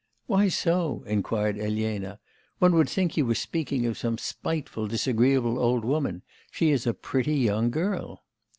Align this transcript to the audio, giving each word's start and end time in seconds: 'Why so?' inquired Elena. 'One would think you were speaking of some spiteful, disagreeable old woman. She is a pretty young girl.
'Why 0.25 0.47
so?' 0.47 1.03
inquired 1.05 1.59
Elena. 1.59 2.19
'One 2.57 2.73
would 2.73 2.89
think 2.89 3.17
you 3.17 3.25
were 3.27 3.35
speaking 3.35 3.85
of 3.85 3.99
some 3.99 4.17
spiteful, 4.17 4.87
disagreeable 4.87 5.59
old 5.59 5.85
woman. 5.85 6.23
She 6.49 6.71
is 6.71 6.87
a 6.87 6.95
pretty 6.95 7.35
young 7.35 7.69
girl. 7.69 8.23